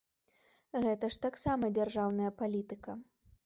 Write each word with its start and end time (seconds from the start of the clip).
Гэта 0.85 1.11
ж 1.15 1.21
таксама 1.27 1.71
дзяржаўная 1.77 2.35
палітыка. 2.43 2.91